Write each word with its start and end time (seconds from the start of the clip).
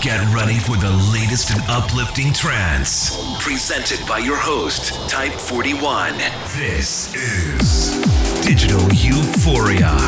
Get 0.00 0.32
ready 0.32 0.60
for 0.60 0.76
the 0.76 0.90
latest 1.12 1.50
and 1.50 1.60
uplifting 1.66 2.32
trance. 2.32 3.18
Presented 3.42 3.98
by 4.06 4.18
your 4.18 4.36
host, 4.36 4.92
Type 5.10 5.32
41. 5.32 6.16
This 6.56 7.12
is 7.16 8.00
Digital 8.46 8.80
Euphoria. 8.92 9.98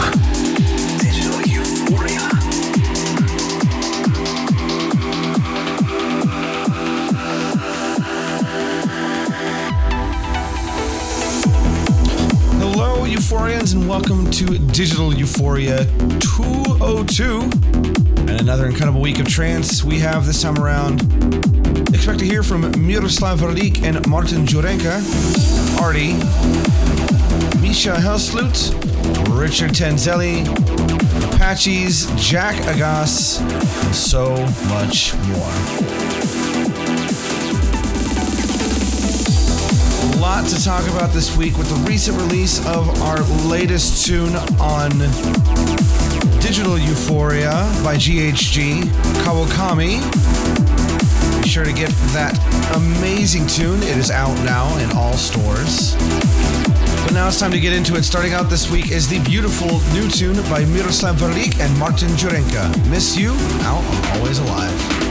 Digital 0.97 1.41
Euphoria. 1.43 2.21
Hello, 12.61 13.05
Euphorians, 13.05 13.75
and 13.75 13.89
welcome 13.89 14.31
to 14.31 14.57
Digital 14.69 15.13
Euphoria 15.13 15.85
202 16.21 18.10
and 18.29 18.41
another 18.41 18.67
incredible 18.67 19.01
week 19.01 19.19
of 19.19 19.29
trance. 19.29 19.83
We 19.85 19.99
have 20.01 20.27
this 20.27 20.43
time 20.43 20.59
around. 20.59 21.01
Expect 21.95 22.19
to 22.21 22.25
hear 22.25 22.43
from 22.43 22.71
Miroslav 22.73 23.41
Vrlik 23.41 23.83
and 23.83 24.07
Martin 24.09 24.47
Jurenka, 24.47 25.01
Artie, 25.81 26.15
Misha 27.61 27.95
Helslut, 27.95 28.73
Richard 29.39 29.71
Tanzelli, 29.71 30.47
Apaches, 31.35 32.07
Jack 32.17 32.57
Agas, 32.67 33.39
so 33.97 34.35
much 34.69 35.15
more. 35.29 36.30
Lot 40.31 40.47
to 40.47 40.63
talk 40.63 40.89
about 40.89 41.13
this 41.13 41.37
week 41.37 41.59
with 41.59 41.69
the 41.69 41.91
recent 41.91 42.17
release 42.17 42.65
of 42.65 43.03
our 43.03 43.21
latest 43.49 44.07
tune 44.07 44.37
on 44.61 44.91
Digital 46.39 46.79
Euphoria 46.79 47.51
by 47.83 47.97
GHG, 47.97 48.83
Kawakami. 49.25 49.99
Be 51.43 51.49
sure 51.49 51.65
to 51.65 51.73
get 51.73 51.91
that 52.15 52.39
amazing 52.77 53.49
tune. 53.49 53.83
It 53.83 53.99
is 53.99 54.13
out 54.13 54.37
now 54.45 54.73
in 54.79 54.97
all 54.97 55.15
stores. 55.15 55.97
But 57.03 57.13
now 57.13 57.27
it's 57.27 57.41
time 57.41 57.51
to 57.51 57.59
get 57.59 57.73
into 57.73 57.97
it. 57.97 58.05
Starting 58.05 58.33
out 58.33 58.49
this 58.49 58.71
week 58.71 58.93
is 58.93 59.09
the 59.09 59.19
beautiful 59.25 59.81
new 59.93 60.09
tune 60.09 60.37
by 60.49 60.65
Miroslav 60.65 61.17
Vrlik 61.17 61.59
and 61.59 61.77
Martin 61.77 62.11
Jurenka. 62.11 62.71
Miss 62.89 63.17
You, 63.17 63.33
out 63.63 63.83
on 63.83 64.19
Always 64.19 64.39
Alive. 64.39 65.10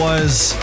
Was 0.00 0.54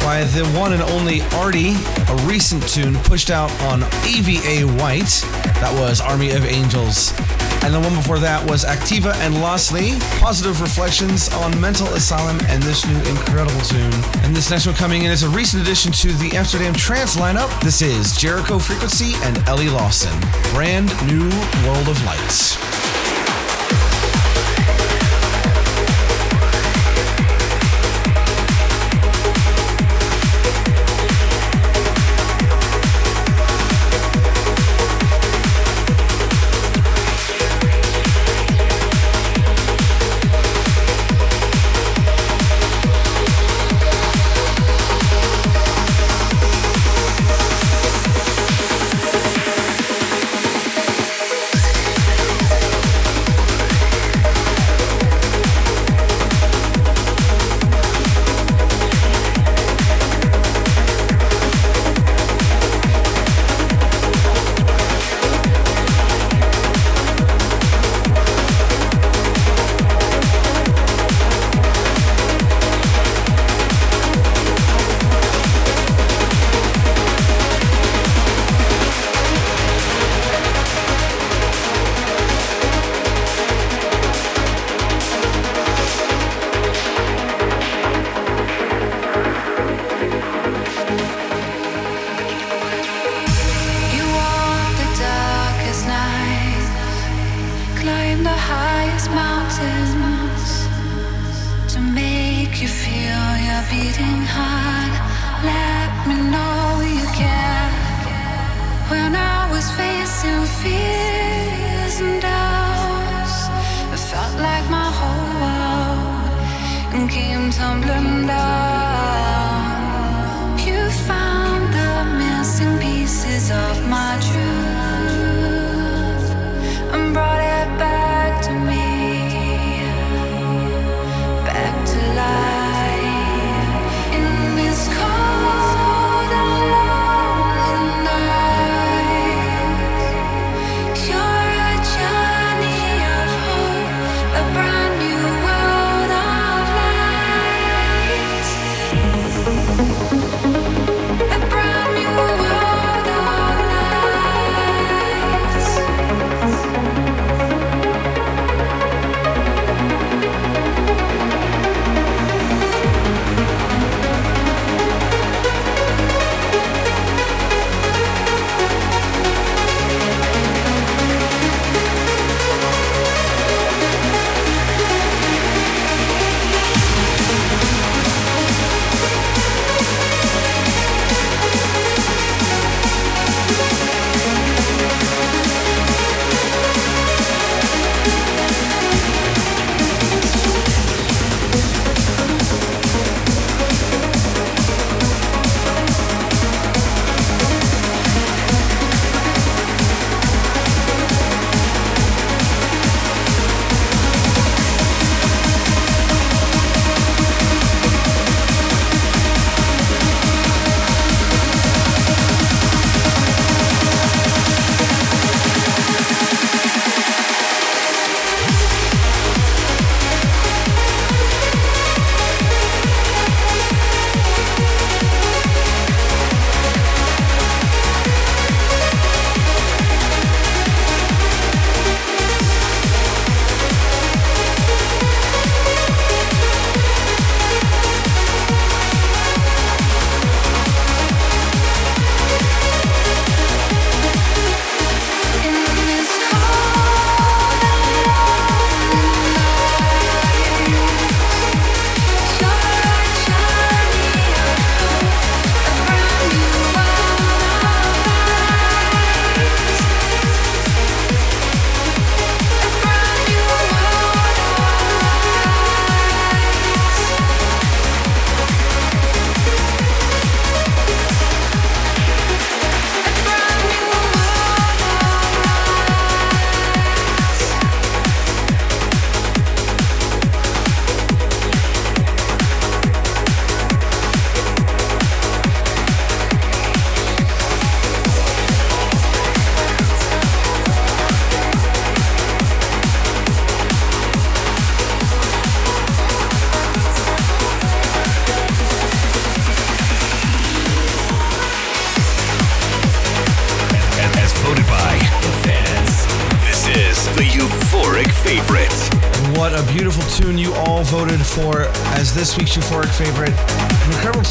by 0.00 0.24
the 0.34 0.44
one 0.58 0.72
and 0.72 0.82
only 0.82 1.22
Artie, 1.32 1.74
a 2.08 2.16
recent 2.26 2.66
tune 2.68 2.94
pushed 3.04 3.30
out 3.30 3.50
on 3.62 3.84
AVA 4.04 4.66
White. 4.82 5.22
That 5.62 5.74
was 5.78 6.00
Army 6.00 6.32
of 6.32 6.44
Angels. 6.44 7.12
And 7.62 7.72
the 7.72 7.80
one 7.80 7.94
before 7.94 8.18
that 8.18 8.44
was 8.50 8.64
Activa 8.64 9.14
and 9.14 9.34
Lastly, 9.36 9.92
Positive 10.20 10.60
Reflections 10.60 11.32
on 11.34 11.58
Mental 11.58 11.86
Asylum, 11.94 12.38
and 12.48 12.62
this 12.62 12.84
new 12.84 12.98
incredible 13.08 13.60
tune. 13.62 13.94
And 14.24 14.36
this 14.36 14.50
next 14.50 14.66
one 14.66 14.74
coming 14.74 15.04
in 15.04 15.10
is 15.10 15.22
a 15.22 15.28
recent 15.30 15.62
addition 15.62 15.90
to 15.92 16.12
the 16.12 16.36
Amsterdam 16.36 16.74
Trance 16.74 17.16
lineup. 17.16 17.48
This 17.62 17.80
is 17.80 18.16
Jericho 18.16 18.58
Frequency 18.58 19.14
and 19.22 19.38
Ellie 19.48 19.70
Lawson. 19.70 20.12
Brand 20.52 20.90
new 21.06 21.30
World 21.64 21.88
of 21.88 22.04
Lights. 22.04 22.83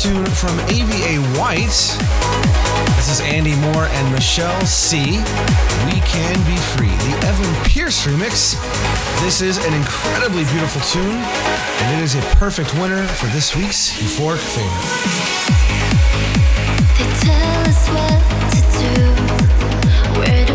Tune 0.03 0.25
from 0.25 0.59
AVA 0.67 1.21
White. 1.39 1.79
This 2.97 3.07
is 3.07 3.21
Andy 3.21 3.55
Moor 3.55 3.85
and 3.85 4.11
Michelle 4.11 4.65
C. 4.65 4.97
We 5.85 6.01
Can 6.01 6.35
Be 6.45 6.57
Free, 6.75 6.89
the 6.89 7.15
Evan 7.25 7.55
Pierce 7.63 8.05
remix. 8.05 8.59
This 9.23 9.39
is 9.41 9.65
an 9.65 9.73
incredibly 9.73 10.43
beautiful 10.51 10.81
tune, 10.81 11.15
and 11.15 11.97
it 11.97 12.03
is 12.03 12.15
a 12.15 12.21
perfect 12.35 12.73
winner 12.73 13.01
for 13.15 13.27
this 13.27 13.55
week's 13.55 13.93
euphoric 13.93 14.39
favorite. 14.39 14.89
They 16.99 17.07
tell 17.23 17.61
us 17.63 17.87
what 17.87 18.19
to 18.51 18.59
do, 18.83 18.91
where 20.19 20.45
to 20.45 20.52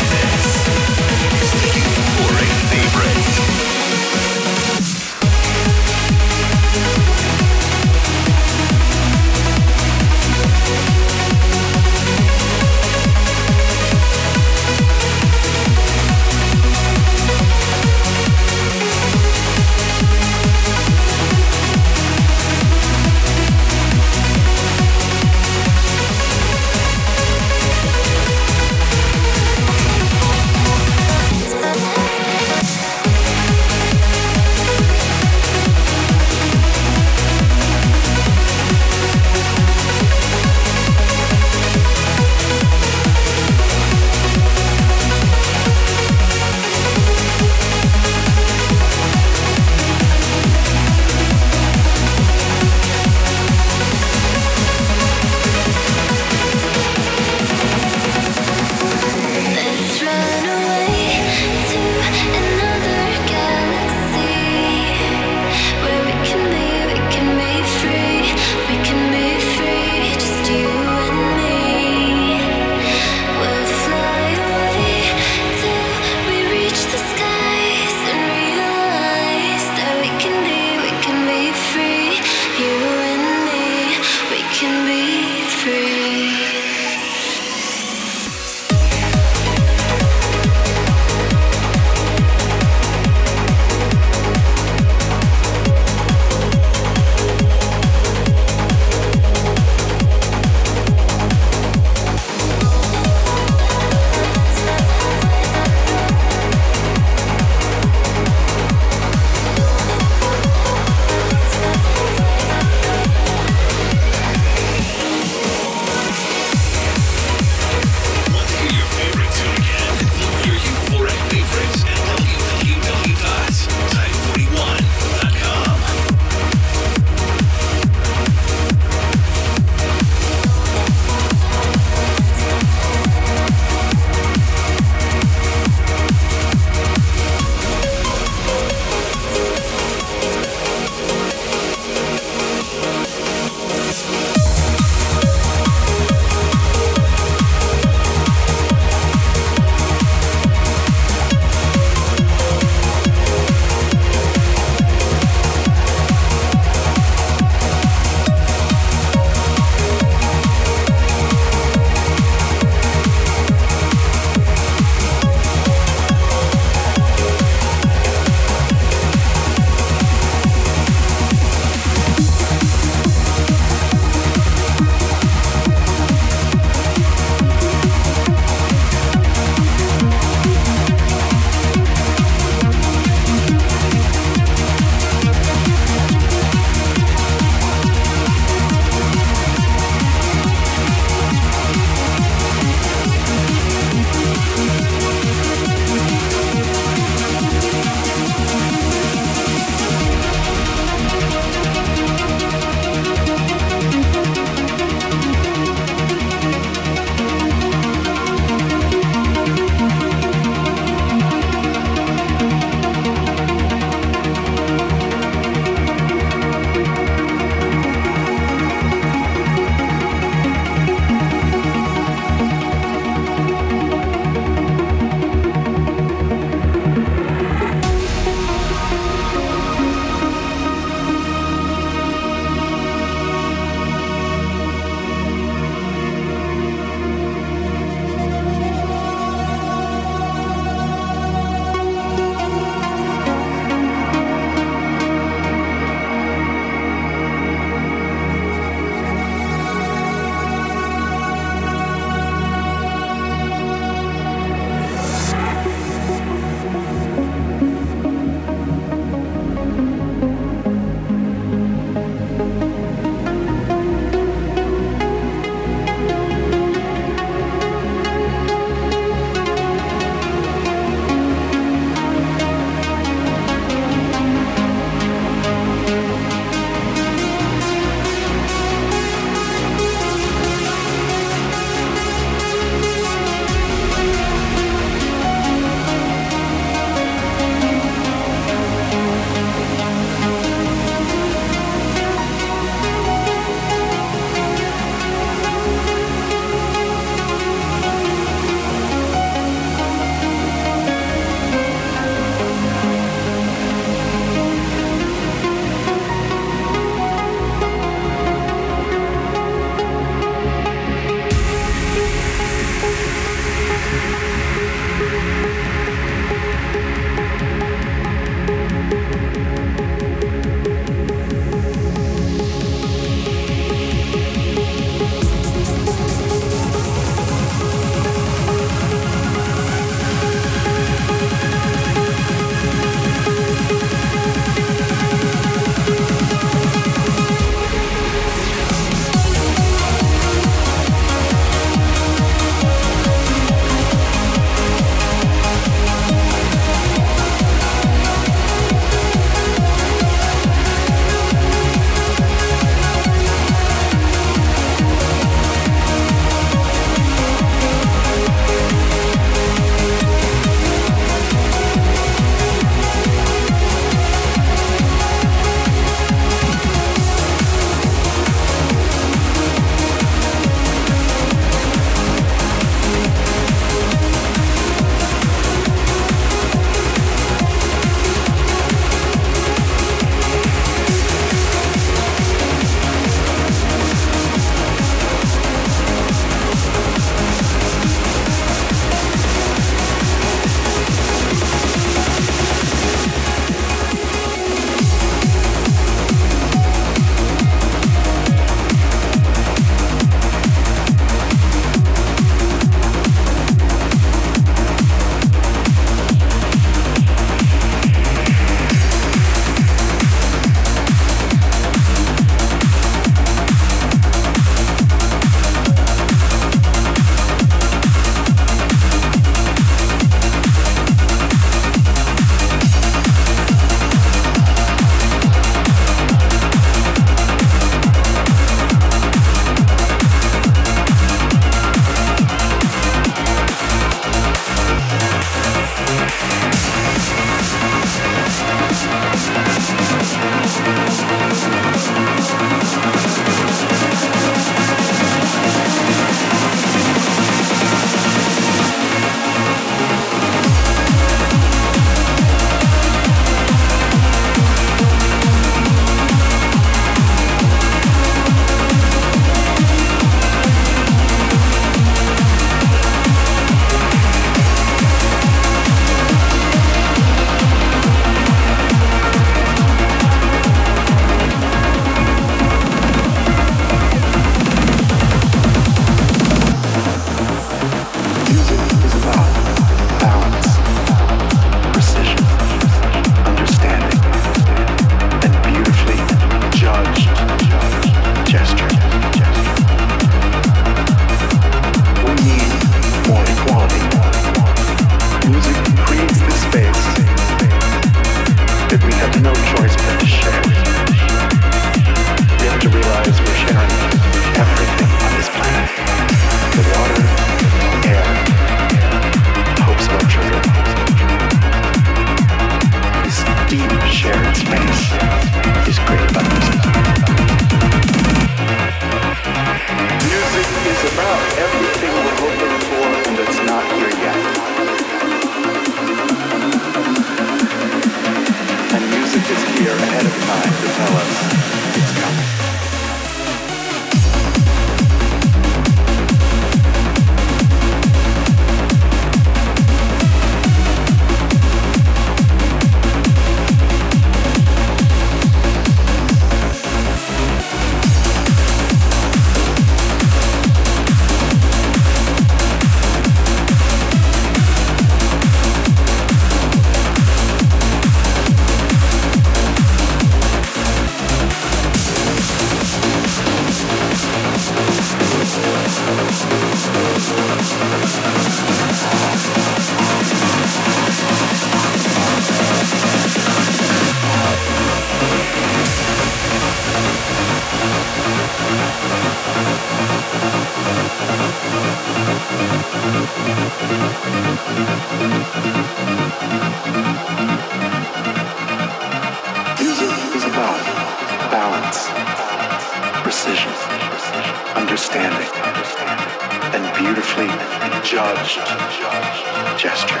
gesture. 599.56 600.00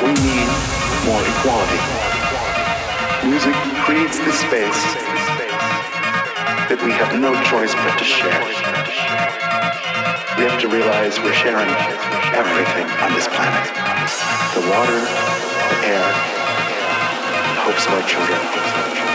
We 0.00 0.12
need 0.24 0.48
more 1.04 1.20
equality. 1.20 1.80
Music 3.28 3.54
creates 3.84 4.18
the 4.18 4.32
space 4.32 4.82
that 6.70 6.80
we 6.82 6.90
have 6.92 7.20
no 7.20 7.34
choice 7.44 7.74
but 7.74 7.98
to 7.98 8.04
share. 8.04 8.40
We 10.38 10.44
have 10.48 10.58
to 10.62 10.68
realize 10.68 11.20
we're 11.20 11.34
sharing 11.34 11.68
everything 12.32 12.88
on 13.04 13.12
this 13.12 13.28
planet. 13.28 13.68
The 14.56 14.64
water, 14.72 15.00
the 15.68 15.78
air, 15.84 16.08
the 17.44 17.60
hopes 17.60 17.86
of 17.86 17.92
our 17.92 18.08
children. 18.08 19.11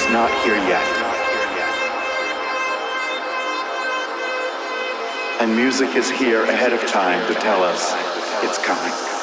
That's 0.00 0.12
not 0.12 0.30
here 0.44 0.56
yet. 0.56 0.86
And 5.40 5.56
music 5.56 5.96
is 5.96 6.10
here 6.10 6.44
ahead 6.44 6.72
of 6.72 6.86
time 6.86 7.26
to 7.26 7.34
tell 7.40 7.62
us 7.62 7.92
it's 8.44 8.58
coming. 8.64 9.19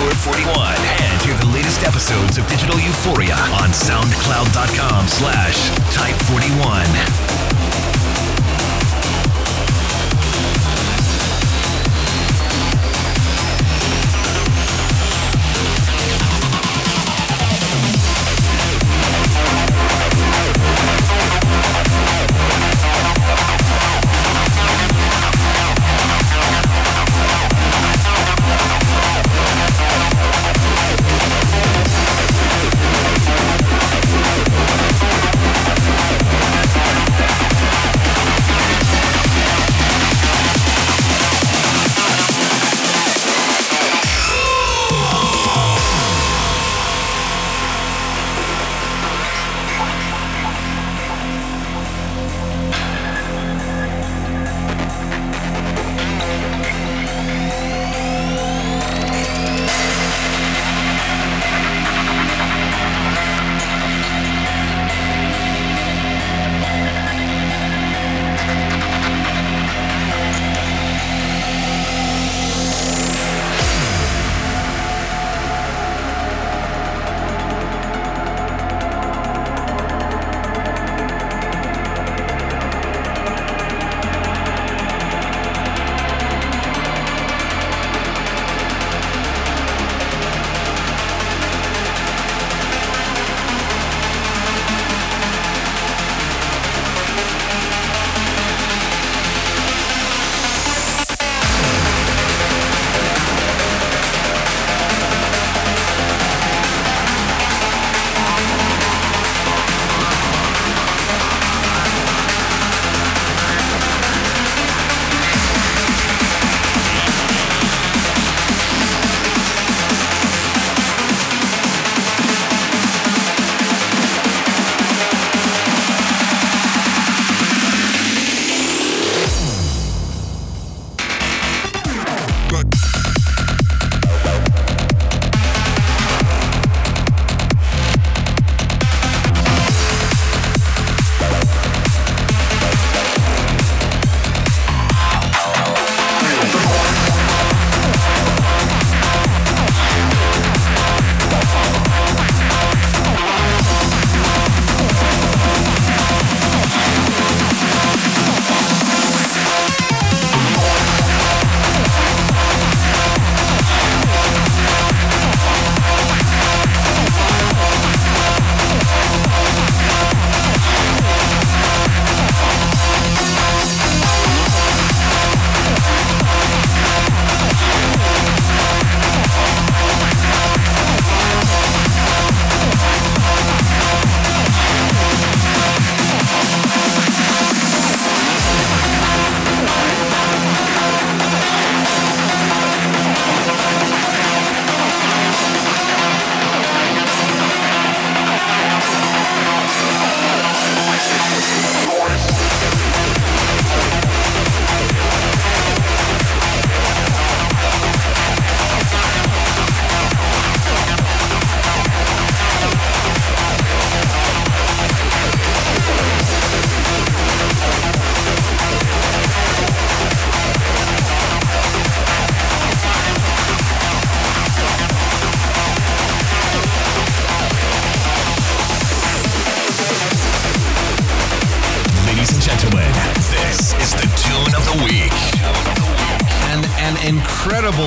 Type 0.00 0.16
41. 0.16 0.76
And 1.02 1.22
hear 1.22 1.36
the 1.36 1.52
latest 1.52 1.84
episodes 1.84 2.38
of 2.38 2.46
Digital 2.48 2.78
Euphoria 2.80 3.34
on 3.60 3.68
soundcloud.com 3.70 5.06
slash 5.06 5.70
type41. 5.92 7.49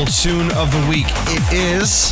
Incredible 0.04 0.47
tune 0.47 0.58
of 0.58 0.70
the 0.72 0.89
week. 0.89 1.06
It 1.28 1.54
is 1.54 2.12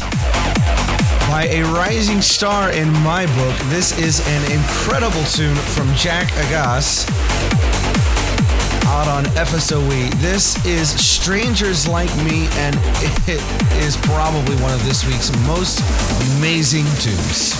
by 1.28 1.48
a 1.50 1.64
rising 1.74 2.22
star 2.22 2.72
in 2.72 2.89
my 3.04 3.26
book. 3.36 3.58
This 3.70 3.98
is 4.00 4.26
an 4.28 4.52
incredible 4.52 5.24
tune 5.26 5.56
from 5.56 5.94
Jak 5.96 6.28
Aggas 6.30 7.10
out 8.88 9.10
on 9.10 9.26
FSOE. 9.36 10.10
This 10.22 10.64
is 10.66 10.89
Strangers 10.89 11.86
Like 11.86 12.16
Me, 12.24 12.48
and 12.54 12.76
it 13.28 13.44
is 13.84 13.98
probably 13.98 14.56
one 14.58 14.72
of 14.72 14.86
this 14.86 15.06
week's 15.06 15.36
most 15.46 15.82
amazing 16.38 16.86
tunes. 17.02 17.52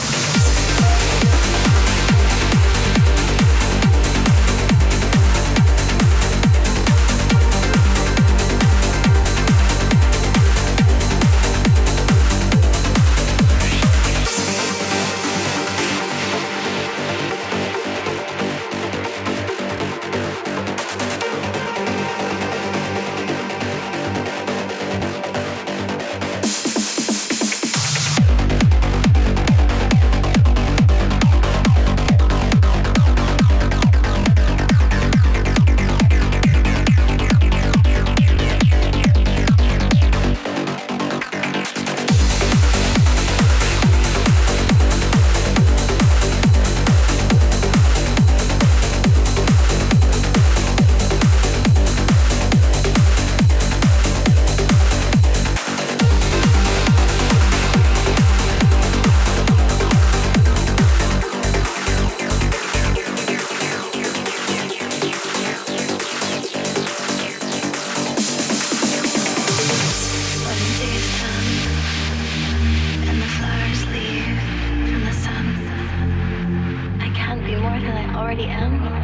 Already 78.32 78.47
am. 78.47 79.00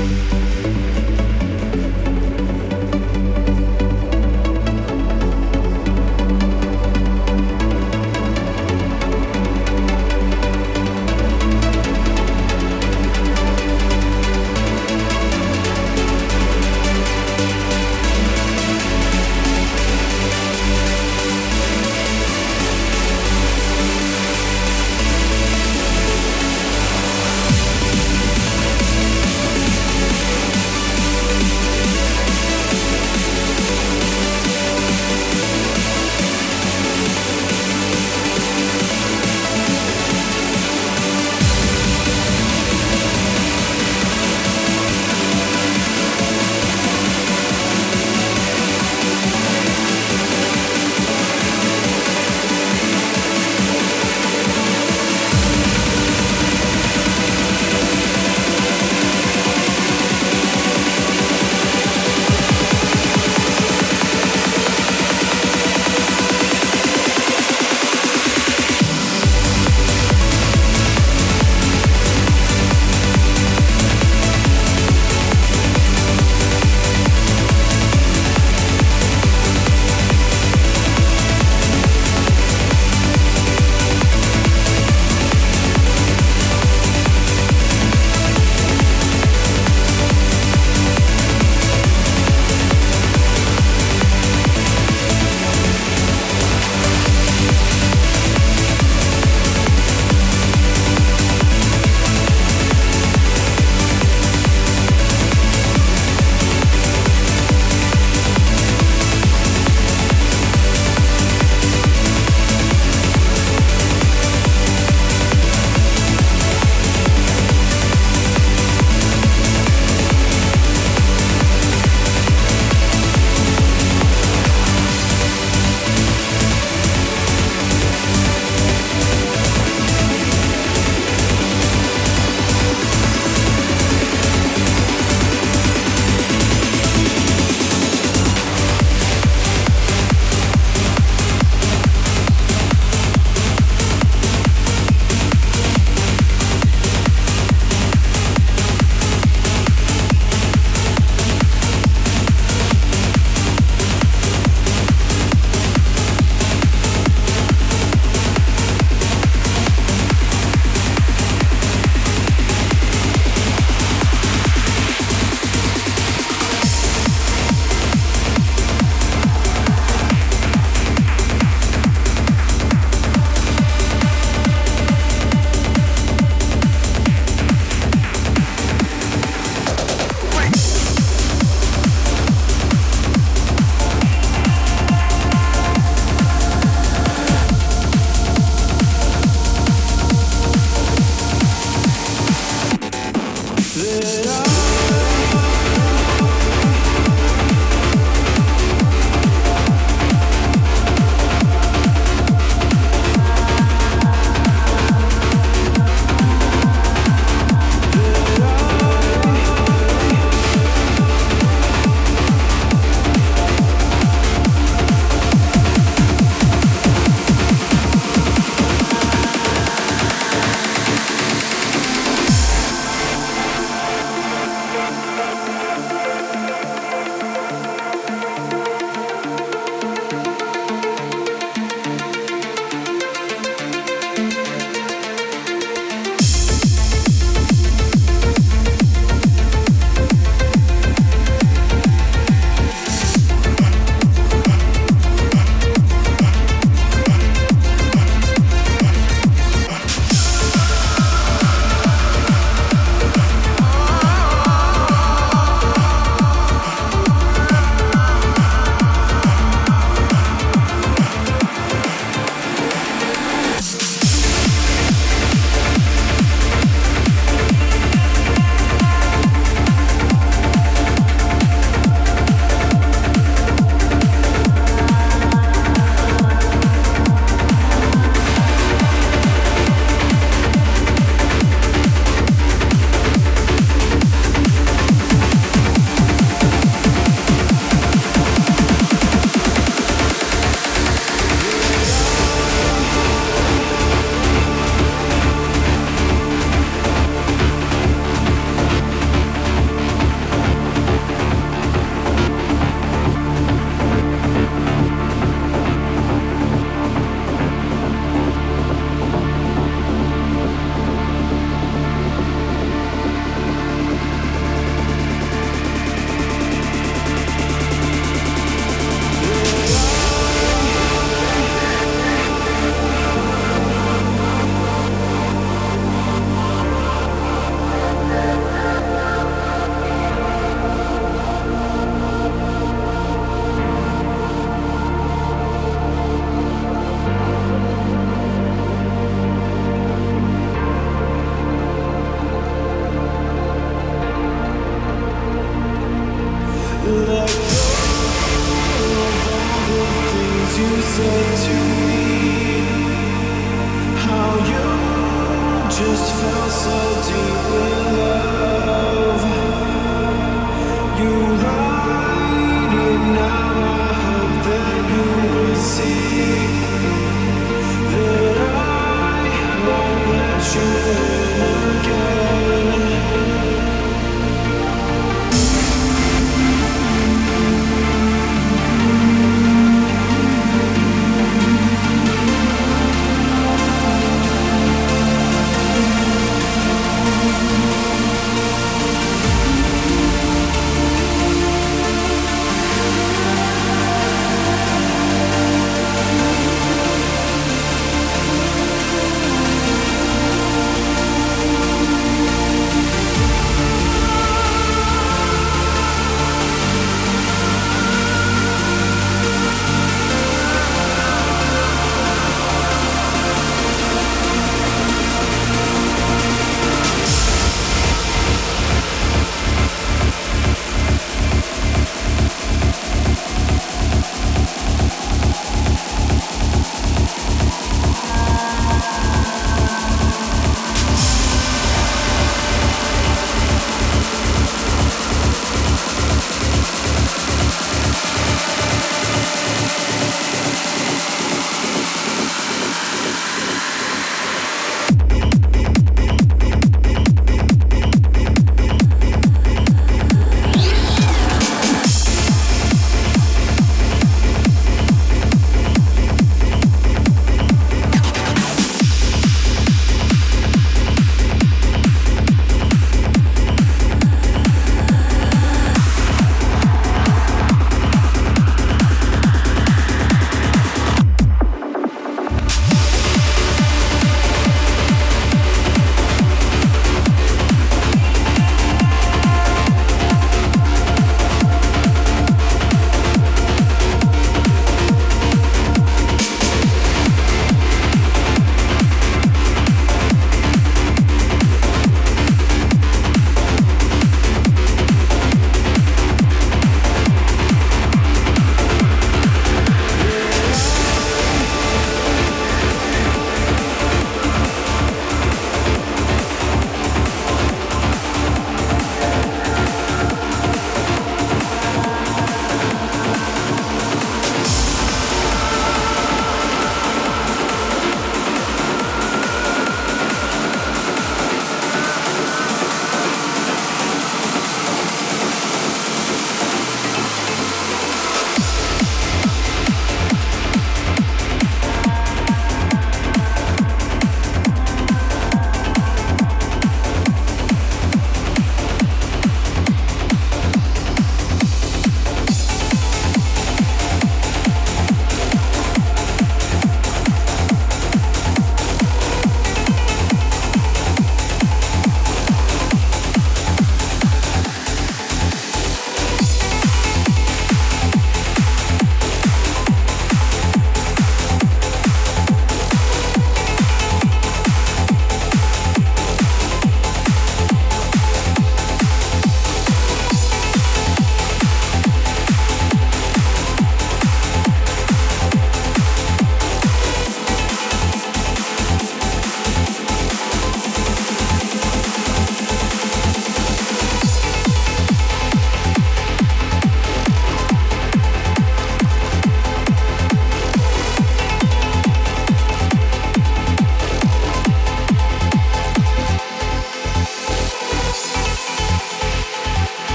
Bye. 0.00 0.29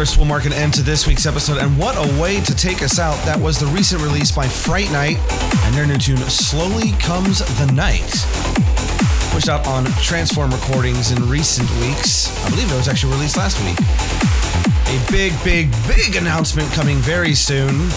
Course, 0.00 0.16
will 0.16 0.24
mark 0.24 0.46
an 0.46 0.52
end 0.54 0.72
to 0.72 0.80
this 0.80 1.06
week's 1.06 1.26
episode. 1.26 1.58
And 1.58 1.76
what 1.76 1.94
a 1.94 2.18
way 2.18 2.40
to 2.40 2.54
take 2.54 2.82
us 2.82 2.98
out! 2.98 3.22
That 3.26 3.38
was 3.38 3.60
the 3.60 3.66
recent 3.66 4.00
release 4.00 4.32
by 4.32 4.48
Fright 4.48 4.90
Night 4.90 5.18
and 5.64 5.74
their 5.74 5.86
new 5.86 5.98
tune, 5.98 6.16
Slowly 6.16 6.92
Comes 6.92 7.40
the 7.58 7.70
Night. 7.74 8.08
Pushed 9.30 9.50
out 9.50 9.66
on 9.66 9.84
Transform 10.00 10.52
Recordings 10.52 11.12
in 11.12 11.28
recent 11.28 11.68
weeks. 11.82 12.34
I 12.46 12.48
believe 12.48 12.72
it 12.72 12.76
was 12.76 12.88
actually 12.88 13.12
released 13.12 13.36
last 13.36 13.60
week. 13.62 13.76
A 14.88 15.12
big, 15.12 15.34
big, 15.44 15.70
big 15.86 16.16
announcement 16.16 16.72
coming 16.72 16.96
very 16.96 17.34
soon. 17.34 17.90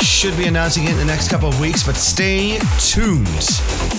Should 0.00 0.38
be 0.38 0.46
announcing 0.46 0.84
it 0.84 0.92
in 0.92 0.96
the 0.96 1.04
next 1.04 1.28
couple 1.28 1.50
of 1.50 1.60
weeks, 1.60 1.84
but 1.84 1.96
stay 1.96 2.58
tuned. 2.78 3.93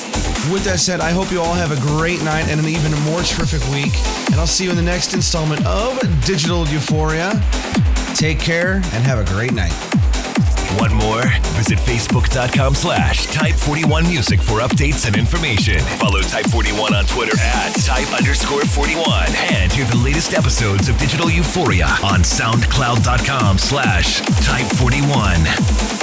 With 0.52 0.64
that 0.66 0.80
said, 0.80 1.00
I 1.00 1.12
hope 1.12 1.32
you 1.32 1.42
all 1.42 1.54
have 1.54 1.72
a 1.72 1.80
great 1.82 2.22
night 2.24 2.48
and 2.50 2.60
an 2.60 2.68
even 2.68 2.92
more 3.02 3.22
terrific 3.24 3.62
week. 3.74 3.94
And 4.32 4.36
I'll 4.36 4.48
see 4.48 4.66
you 4.66 4.70
in 4.70 4.76
the 4.76 4.84
next 4.84 5.14
installment 5.14 5.66
of 5.66 6.00
Digital 6.26 6.68
Euphoria. 6.68 7.42
Take 8.14 8.40
care 8.40 8.76
and 8.76 9.04
have 9.04 9.18
a 9.18 9.26
great 9.26 9.54
night. 9.54 9.74
One 10.78 10.94
more? 10.94 11.24
Visit 11.56 11.80
facebook.com 11.80 12.76
slash 12.76 13.28
type41music 13.28 14.42
for 14.42 14.60
updates 14.60 15.08
and 15.08 15.16
information. 15.16 15.80
Follow 15.98 16.20
Type41 16.22 16.92
on 16.92 17.06
Twitter 17.06 17.38
at 17.40 17.72
type 17.86 18.12
underscore 18.14 18.62
41. 18.66 19.04
And 19.54 19.72
hear 19.72 19.86
the 19.86 19.98
latest 19.98 20.34
episodes 20.34 20.90
of 20.90 20.98
Digital 20.98 21.30
Euphoria 21.30 21.88
on 22.04 22.22
soundcloud.com 22.22 23.58
slash 23.58 24.22
type41. 24.22 25.95